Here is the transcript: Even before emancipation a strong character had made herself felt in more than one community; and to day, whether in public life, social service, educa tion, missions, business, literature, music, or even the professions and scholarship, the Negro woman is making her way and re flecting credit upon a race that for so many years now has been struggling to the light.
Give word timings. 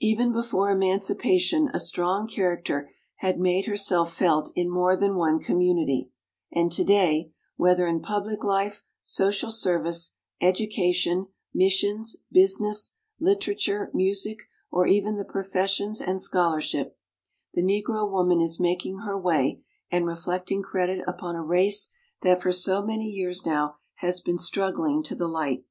Even 0.00 0.32
before 0.32 0.72
emancipation 0.72 1.68
a 1.72 1.78
strong 1.78 2.26
character 2.26 2.90
had 3.18 3.38
made 3.38 3.66
herself 3.66 4.12
felt 4.12 4.50
in 4.56 4.68
more 4.68 4.96
than 4.96 5.14
one 5.14 5.38
community; 5.38 6.10
and 6.52 6.72
to 6.72 6.82
day, 6.82 7.30
whether 7.54 7.86
in 7.86 8.02
public 8.02 8.42
life, 8.42 8.82
social 9.00 9.52
service, 9.52 10.16
educa 10.42 10.92
tion, 10.92 11.28
missions, 11.54 12.16
business, 12.32 12.96
literature, 13.20 13.88
music, 13.94 14.40
or 14.72 14.84
even 14.88 15.14
the 15.14 15.22
professions 15.24 16.00
and 16.00 16.20
scholarship, 16.20 16.98
the 17.54 17.62
Negro 17.62 18.10
woman 18.10 18.40
is 18.40 18.58
making 18.58 19.02
her 19.02 19.16
way 19.16 19.62
and 19.92 20.08
re 20.08 20.14
flecting 20.16 20.60
credit 20.60 21.04
upon 21.06 21.36
a 21.36 21.44
race 21.44 21.92
that 22.22 22.42
for 22.42 22.50
so 22.50 22.82
many 22.84 23.06
years 23.08 23.46
now 23.46 23.76
has 23.98 24.20
been 24.20 24.38
struggling 24.38 25.04
to 25.04 25.14
the 25.14 25.28
light. 25.28 25.62